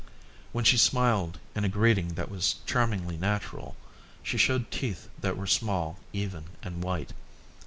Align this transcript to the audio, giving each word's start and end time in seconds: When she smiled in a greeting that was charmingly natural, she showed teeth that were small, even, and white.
When 0.51 0.65
she 0.65 0.77
smiled 0.79 1.37
in 1.53 1.63
a 1.63 1.69
greeting 1.69 2.15
that 2.15 2.31
was 2.31 2.55
charmingly 2.65 3.17
natural, 3.17 3.75
she 4.23 4.35
showed 4.39 4.71
teeth 4.71 5.09
that 5.19 5.37
were 5.37 5.45
small, 5.45 5.99
even, 6.11 6.45
and 6.63 6.83
white. 6.83 7.13